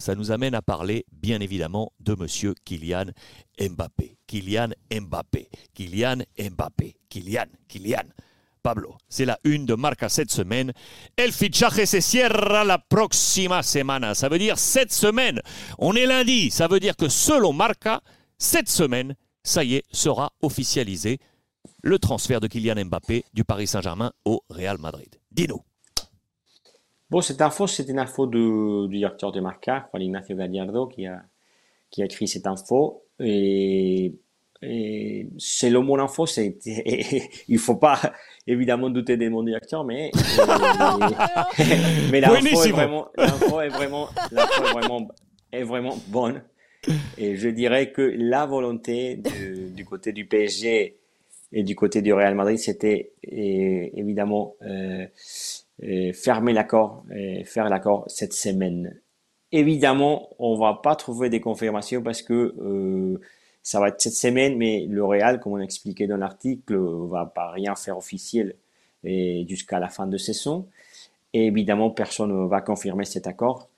[0.00, 3.06] ça nous amène à parler, bien évidemment, de monsieur Kylian
[3.60, 4.16] Mbappé.
[4.26, 5.48] Kylian Mbappé.
[5.74, 6.96] Kylian Mbappé.
[7.08, 7.46] Kylian.
[7.68, 8.08] Kylian.
[8.62, 10.72] Pablo, c'est la une de Marca cette semaine.
[11.16, 14.14] El fichaje se cierra la próxima semana.
[14.14, 15.40] Ça veut dire cette semaine.
[15.78, 16.50] On est lundi.
[16.50, 18.02] Ça veut dire que selon Marca,
[18.38, 21.18] cette semaine, ça y est, sera officialisé
[21.82, 25.08] le transfert de Kylian Mbappé du Paris Saint-Germain au Real Madrid.
[25.30, 25.62] Dis-nous.
[27.10, 31.22] Bon, cette info, c'est une info du directeur de Marca, Juan Ignacio Gallardo, qui a,
[31.90, 33.02] qui a écrit cette info.
[33.18, 34.14] Et,
[35.38, 36.58] selon mon info, c'est,
[37.48, 37.98] il faut pas
[38.46, 40.12] évidemment douter de mon directeur, mais,
[42.12, 45.08] mais l'info est vraiment, l'info est vraiment, l'info est vraiment,
[45.50, 46.42] est vraiment bonne.
[47.18, 49.20] Et je dirais que la volonté
[49.74, 50.96] du côté du PSG
[51.52, 55.06] et du côté du Real Madrid, c'était évidemment euh,
[56.12, 57.04] fermer l'accord,
[57.44, 59.00] faire l'accord cette semaine.
[59.52, 63.20] Évidemment, on va pas trouver des confirmations parce que euh,
[63.62, 67.50] ça va être cette semaine, mais le Real, comme on expliqué dans l'article, va pas
[67.50, 68.54] rien faire officiel
[69.02, 70.68] jusqu'à la fin de saison.
[71.32, 73.68] Et évidemment, personne ne va confirmer cet accord.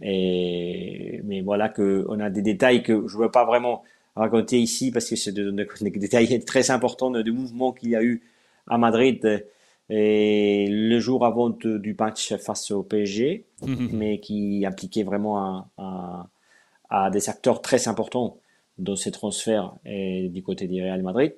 [0.00, 3.84] Mais voilà que on a des détails que je veux pas vraiment
[4.16, 5.52] raconter ici parce que c'est des,
[5.96, 8.22] détails très importants du mouvement qu'il y a eu
[8.66, 9.46] à Madrid
[9.90, 13.90] et le jour avant du match face au PSG, mhm.
[13.92, 18.38] mais qui impliquait vraiment à, des acteurs très importants
[18.78, 21.34] dans ces transferts et du côté du Real Madrid.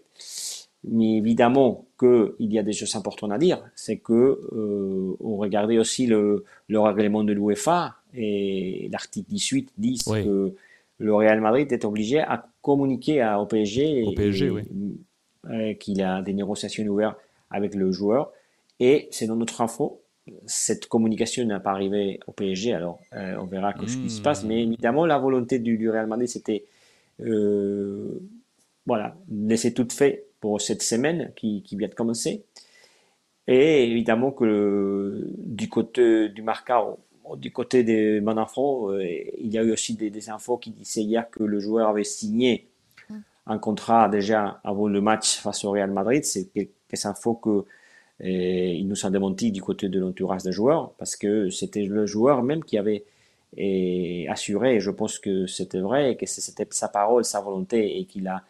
[0.85, 4.13] Mais évidemment qu'il y a des choses importantes à dire, c'est que
[4.53, 10.55] euh, on regardait aussi le, le règlement de l'UEFA et l'article 18 dit que
[10.99, 14.05] le Real Madrid est obligé à communiquer à, au PSG,
[15.81, 17.19] qu'il a des négociations ouvertes
[17.51, 18.33] avec le joueur.
[18.81, 20.03] Et c'est dans notre info,
[20.47, 24.45] cette communication n'a pas arrivé au PSG, alors euh, on verra ce qui se passe.
[24.45, 26.65] Mais évidemment, la volonté du, Real Madrid, c'était
[27.21, 28.21] euh,
[28.87, 32.45] voilà, laisser tout fait pour cette semaine qui, vient de commencer.
[33.47, 36.83] Et évidemment que du côté du Marca,
[37.37, 39.05] du côté de enfant, euh,
[39.39, 42.69] il y a eu aussi des, infos qui disaient hier que le joueur avait signé
[43.09, 43.15] mm.
[43.47, 46.25] un contrat déjà avant le match face au Real Madrid.
[46.25, 46.51] C'est
[46.89, 47.65] quelques infos que
[48.21, 50.93] il nous a démenti du côté de l'entourage des joueurs?
[50.99, 53.05] Parce que c'était le joueur même qui avait
[54.29, 58.29] assuré, et je pense que c'était vrai, que c'était sa parole, sa volonté et qu'il
[58.29, 58.43] a,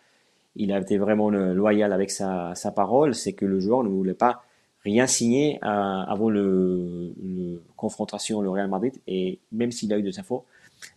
[0.57, 4.15] il a été vraiment loyal avec sa, sa parole, c'est que le joueur ne voulait
[4.15, 4.43] pas
[4.87, 7.13] rien signé euh, avant le,
[7.77, 8.95] confrontation au Real Madrid.
[9.07, 10.45] Et même s'il a eu des infos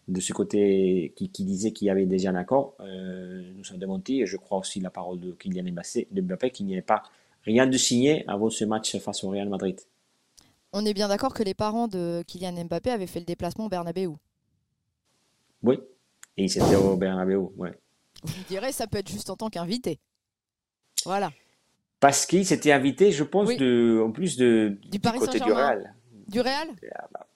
[0.07, 3.79] de ce côté qui, qui disait qu'il y avait déjà un accord, euh, nous sommes
[3.79, 4.21] démentis.
[4.21, 7.03] Et je crois aussi la parole de Kylian Mbappé, qu'il n'y avait pas
[7.43, 9.79] rien de signé avant ce match face au Real Madrid.
[10.73, 13.69] On est bien d'accord que les parents de Kylian Mbappé avaient fait le déplacement au
[13.69, 14.11] Bernabeu.
[15.63, 15.79] Oui,
[16.37, 17.73] et ils étaient au Bernabeu, ouais.
[18.23, 19.99] Vous direz, ça peut être juste en tant qu'invité.
[21.05, 21.31] Voilà
[21.99, 25.93] parce qu'il s'était invité, je pense, de, en plus de, du, côté du Real.
[26.27, 27.27] Du Real ah, bah,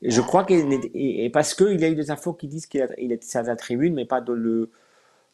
[0.00, 3.36] Je crois qu'il et parce qu'il y a eu des infos qui disent qu'il était
[3.36, 4.70] à la tribune, mais pas dans le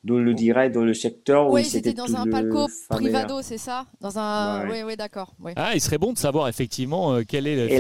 [0.03, 3.87] dans le dirait dans le secteur oui, c'était dans un palco privado, c'est ça?
[4.01, 5.35] Dans un, oui, oui, d'accord.
[5.57, 7.79] Ah, il serait bon de savoir effectivement euh, quelle est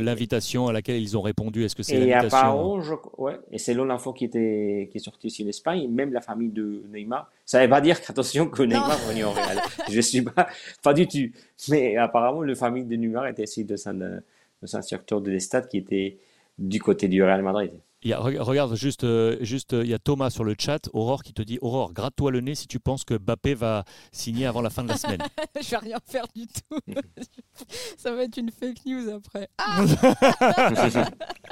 [0.00, 1.64] l'invitation à laquelle ils ont répondu.
[1.64, 2.94] Est-ce que c'est l'invitation je...
[3.18, 6.82] ouais, et c'est l'info qui était qui est sortie sur l'Espagne, même la famille de
[6.92, 7.30] Neymar.
[7.44, 9.60] Ça ne veut pas dire qu'attention que Neymar venait au Real.
[9.90, 10.48] je suis pas
[10.82, 11.30] pas du tout.
[11.68, 13.76] Mais apparemment, la famille de Neymar était aussi de
[14.72, 16.18] un secteur de l'Estade qui était
[16.58, 17.72] du côté du Real Madrid.
[18.02, 21.24] Il y a, regarde, juste, euh, juste, il y a Thomas sur le chat, Aurore,
[21.24, 24.60] qui te dit Aurore, gratte-toi le nez si tu penses que Bappé va signer avant
[24.60, 25.20] la fin de la semaine.
[25.60, 26.78] Je vais rien faire du tout.
[27.98, 29.48] Ça va être une fake news après.
[29.58, 29.84] Ah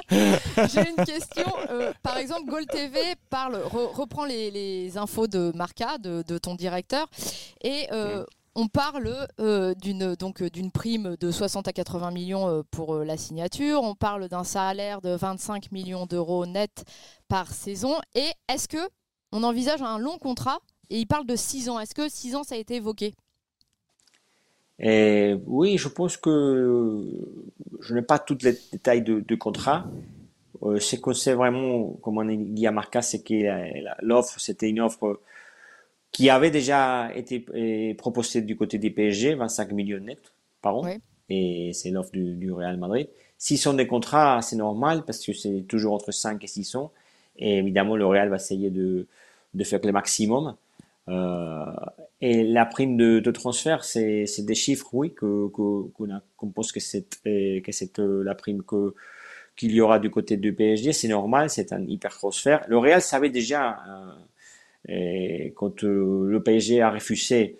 [0.09, 1.51] J'ai une question.
[1.69, 7.09] Euh, par exemple, Gold TV parle, reprend les, infos de Marca, de, ton directeur,
[7.61, 8.23] et euh,
[8.57, 13.05] on parle euh, d'une donc d'une prime de 60 à 80 millions euh, pour euh,
[13.05, 13.83] la signature.
[13.83, 16.83] On parle d'un salaire de 25 millions d'euros net
[17.27, 17.93] par saison.
[18.15, 18.89] Et est-ce que
[19.31, 20.57] on envisage un long contrat?
[20.89, 21.79] Et il parle de 6 ans.
[21.79, 23.13] Est-ce que 6 ans ça a été évoqué?
[24.79, 27.05] Oui, je pense que
[27.79, 29.85] je n'ai pas tous les détails de, contrat.
[30.61, 33.33] ce que c'est vraiment, comme on dit à Marca, c'est que
[34.03, 35.19] l'offre, c'était une offre
[36.17, 40.17] qui avait déjà été euh, proposé du côté du PSG, 25 millions net
[40.63, 40.89] par an.
[41.29, 43.07] Et c'est l'offre du, Real Madrid.
[43.37, 46.91] S'ils sont des contrats, c'est normal parce que c'est toujours entre 5 et 600.
[47.37, 49.05] Et évidemment, le Real va essayer de,
[49.53, 50.55] de faire le maximum.
[51.07, 51.65] Euh,
[52.19, 56.79] et la prime de, de transfert, c'est des chiffres, oui, qu'on que, qu'on pense que
[56.79, 58.95] c'est euh, que c'est la prime que
[59.55, 60.93] qu'il y aura du côté du PSG.
[60.93, 62.65] C'est normal, c'est un hypercrossphère.
[62.67, 63.77] Le Real savait déjà,
[64.87, 67.57] et quand le PSG a refusé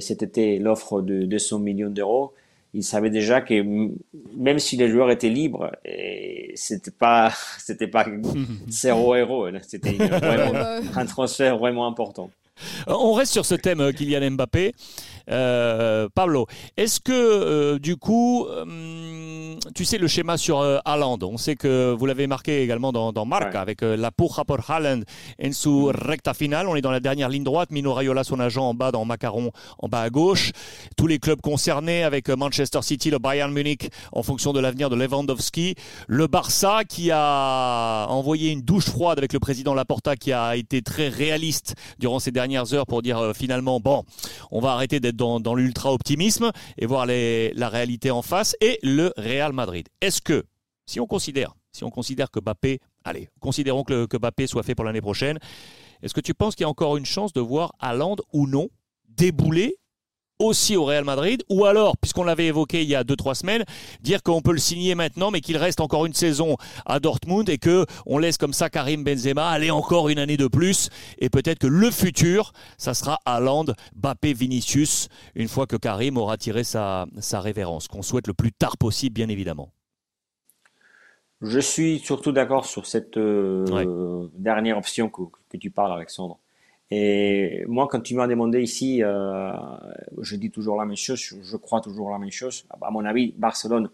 [0.00, 2.32] cet été l'offre de 200 millions d'euros,
[2.74, 3.64] il savait déjà que
[4.36, 5.72] même si les joueurs étaient libres,
[6.54, 8.06] c'était pas c'était pas
[8.68, 9.96] zéro héros, c'était
[10.94, 12.30] un transfert vraiment important.
[12.86, 14.74] On reste sur ce thème, euh, Kylian Mbappé.
[15.28, 16.46] Euh, Pablo,
[16.76, 18.46] est-ce que euh, du coup,
[19.74, 21.18] tu sais le schéma sur Haaland?
[21.22, 25.00] On sait que vous l'avez marqué également dans, dans Marca avec la puja por Haaland
[25.42, 26.68] en su recta finale.
[26.68, 27.70] On est dans la dernière ligne droite.
[27.70, 30.52] Mino Raiola, son agent en bas dans Macaron, en bas à gauche.
[30.96, 34.96] Tous les clubs concernés avec Manchester City, le Bayern Munich en fonction de l'avenir de
[34.96, 35.74] Lewandowski.
[36.06, 40.82] Le Barça qui a envoyé une douche froide avec le président Laporta qui a été
[40.82, 44.04] très réaliste durant ces dernières heures pour dire euh, finalement, bon,
[44.50, 49.52] on va arrêter d'être dans, l'ultra-optimisme et voir la réalité en face, et le Real
[49.52, 49.88] Madrid.
[50.00, 50.44] Est-ce que,
[50.86, 54.06] si on considère, si on considère que Mbappé, allez, considérons que,
[54.46, 55.38] soit fait pour l'année prochaine,
[56.02, 58.68] est-ce que tu penses qu'il y a encore une chance de voir Haaland ou non
[59.08, 59.76] débouler
[60.40, 63.64] aussi au Real Madrid Ou alors, puisqu'on l'avait évoqué il y a 2-3 semaines,
[64.00, 66.56] dire qu'on peut le signer maintenant, mais qu'il reste encore une saison
[66.86, 70.48] à Dortmund et que on laisse comme ça Karim Benzema aller encore une année de
[70.48, 70.88] plus
[71.18, 76.36] et peut-être que le futur, ça sera Haaland, Bappé, Vinicius, une fois que Karim aura
[76.36, 79.70] tiré sa, sa révérence, qu'on souhaite le plus tard possible, bien évidemment.
[81.42, 86.38] Je suis surtout d'accord sur cette euh, dernière option que, que, tu parles, Alexandre.
[86.90, 89.52] Et moi, quand tu m'as demandé ici, euh,
[90.20, 92.64] je dis toujours la même chose, je crois toujours la même chose.
[92.82, 93.90] À mon avis, Barcelone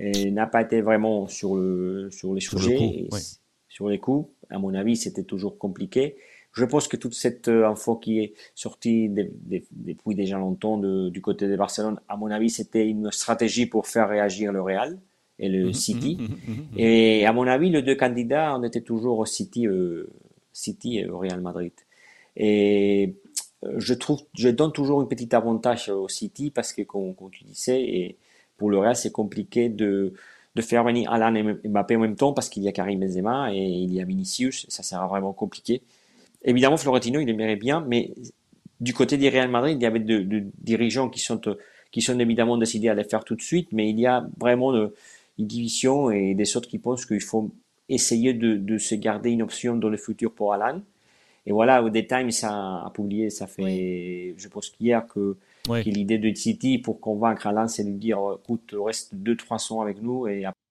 [0.00, 3.06] euh, n'a pas été vraiment sur, le, sur les sujets,
[3.68, 4.28] sur les coups.
[4.50, 6.16] À mon avis, c'était toujours compliqué.
[6.52, 11.46] Je pense que toute cette euh, info qui est sortie depuis déjà longtemps du côté
[11.46, 14.98] de Barcelone, à mon avis, c'était une stratégie pour faire réagir le Real
[15.38, 16.16] et le mhm, City.
[16.18, 19.68] Mhm, mhm, et à mon avis, les deux candidats, on était toujours au City,
[20.52, 21.72] City et au Real Madrid.
[22.36, 23.14] Et
[23.64, 27.44] euh, je trouve, je donne toujours un petit avantage au City parce que, comme, tu
[27.44, 28.16] disais, et
[28.56, 30.12] pour le reste, c'est compliqué de,
[30.54, 33.52] de faire venir Alan et Mbappé en même temps parce qu'il y a Karim Benzema
[33.52, 34.66] et il y a Vinicius.
[34.68, 35.82] Ça sera vraiment compliqué.
[36.44, 38.12] Évidemment, Florentino, il aimerait bien, mais
[38.80, 41.40] du côté du Real Madrid, il y avait de, dirigeants qui sont,
[41.90, 44.74] qui sont évidemment décidés à les faire tout de suite, mais il y a vraiment
[44.74, 47.50] une division et des autres qui pensent qu'il faut
[47.88, 50.80] essayer de, de, se garder une option dans le futur pour Alan.
[51.46, 55.36] Et voilà, au détail, ça a publié, ça fait, je pense qu'hier, que,
[55.68, 60.26] l'idée de City pour convaincre Alain, c'est de lui dire, écoute, reste 2-300 avec nous
[60.26, 60.64] et après,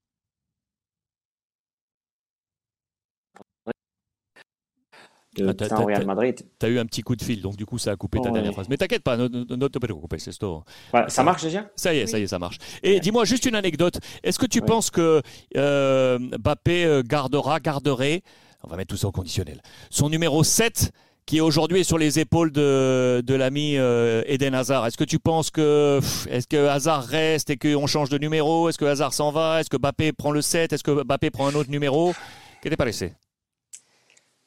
[5.35, 6.41] de ah, Real Madrid.
[6.59, 8.29] Tu as eu un petit coup de fil, donc du coup ça a coupé ta
[8.29, 8.67] dernière phrase.
[8.69, 11.69] Mais t'inquiète pas, ne, te préoccupe, c'est ça marche déjà?
[11.75, 12.57] Ça y est, ça y est, ça marche.
[12.83, 13.99] Et dis-moi juste une anecdote.
[14.23, 15.21] Est-ce que tu penses que
[15.57, 18.21] euh, Mbappé euh, gardera, garderait
[18.63, 19.61] on va mettre tout ça au conditionnel.
[19.89, 20.91] Son numéro 7,
[21.25, 24.85] qui est aujourd'hui sur les épaules de, de l'ami euh, Eden Hazard.
[24.87, 25.99] Est-ce que tu penses que,
[26.29, 28.69] est-ce que Hazard reste et qu'on change de numéro?
[28.69, 29.59] Est-ce que Hazard s'en va?
[29.59, 32.13] Est-ce que Bappé prend le 7 Est-ce que Bappé prend un autre numéro?
[32.61, 33.13] Qu'est-ce que tu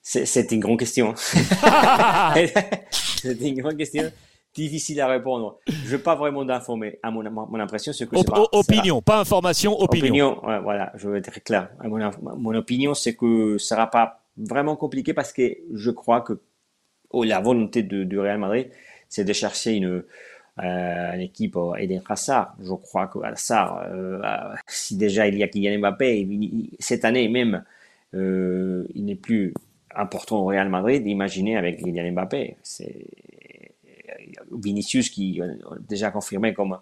[0.02, 1.14] C'est une grande question.
[2.90, 4.10] c'est une grande question
[4.56, 5.58] difficile à répondre.
[5.66, 6.98] Je veux pas vraiment d'informer.
[7.02, 8.16] À mon, mon impression, c'est que
[8.52, 10.32] opinion, pas information, opinion.
[10.38, 11.70] Opinion, voilà, je veux être clair.
[11.84, 16.40] Mon, mon opinion, c'est que ça sera pas vraiment compliqué parce que je crois que
[17.10, 18.70] oh, la volonté de, du Real Madrid,
[19.08, 20.04] c'est de chercher une,
[20.58, 22.54] euh, une équipe euh, Eden Hazard.
[22.60, 24.20] Je crois que Hazard, euh,
[24.66, 26.28] si déjà il y a Kylian Mbappé,
[26.78, 27.64] cette année même,
[28.14, 29.54] euh, il n'est plus
[29.94, 31.06] important au Real Madrid.
[31.06, 33.06] Imaginez avec Kylian Mbappé, c'est
[34.52, 35.46] Vinicius qui a
[35.88, 36.78] déjà confirmé comme,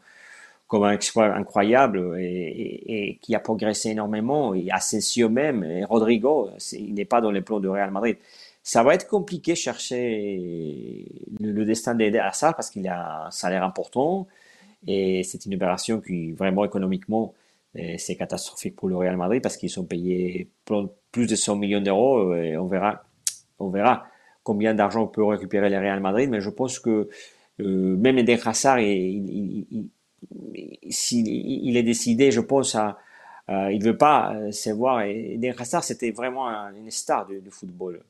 [0.66, 6.94] comme un exploit incroyable et, qui a progressé énormément, et Asensio même, et Rodrigo, il
[6.94, 8.16] n'est pas dans les plans de Real Madrid.
[8.62, 11.06] Ça va être compliqué chercher
[11.38, 14.26] le, destin d'Eder Hazard parce qu'il a un salaire important
[14.86, 17.34] et c'est une opération qui vraiment économiquement
[17.98, 20.48] c'est catastrophique pour le Real Madrid parce qu'ils sont payés
[21.12, 23.04] plus de 100 millions d'euros on verra,
[23.58, 24.06] on verra
[24.44, 27.08] combien d'argent peut récupérer le Real Madrid, mais je pense que
[27.60, 29.86] euh, même Eden Hazard, il,
[31.76, 32.76] est décidé, je pense,
[33.48, 35.02] il veut pas euh, se voir.
[35.02, 38.02] Eden Hazard, c'était vraiment une star du, football.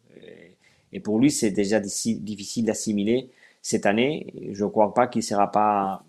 [0.93, 4.33] Et, pour lui, c'est déjà difficile d'assimiler cette année.
[4.53, 6.05] Je ne crois pas qu'il sera pas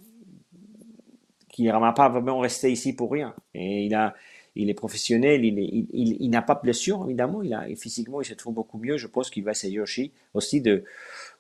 [1.63, 3.33] ne pas vraiment rester ici pour rien.
[4.55, 8.25] Il est professionnel, il, il, il, n'a pas de blessure, évidemment, il a, physiquement, il
[8.25, 8.97] se trouve beaucoup mieux.
[8.97, 10.83] Je pense qu'il va essayer aussi, aussi de,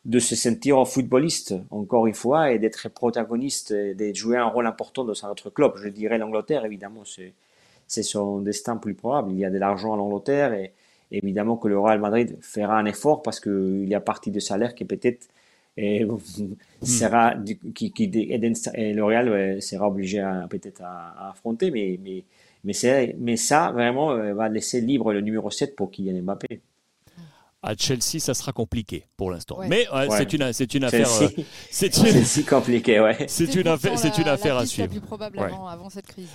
[0.03, 5.05] de se sentir footballiste, encore une fois, et d'être protagoniste, de jouer un rôle important
[5.05, 5.73] dans notre club.
[5.77, 7.33] Je dirais l'Angleterre, évidemment, c'est,
[8.03, 9.31] son destin plus probable.
[9.31, 10.73] Il y a de l'argent à l'Angleterre et
[11.11, 14.75] évidemment que le Real Madrid fera un effort parce qu'il y a partie de salaire
[14.75, 15.27] qui peut-être
[15.77, 16.05] et
[16.83, 17.35] sera
[17.73, 22.23] qui, qui et le Real sera obligé peut-être à, affronter mais mais
[22.65, 26.61] mais mais ça vraiment euh, va laisser libre le numéro 7 pour Kylian Mbappé
[27.65, 29.57] à Chelsea, ça sera compliqué pour l'instant.
[29.67, 31.07] Mais c'est une, c'est une affaire.
[31.71, 32.45] c'est une...
[32.49, 33.25] compliqué, ouais.
[33.27, 34.87] C'est une affaire, c'est une affaire à suivre.
[34.87, 36.29] La plus probable avant, avant cette crise.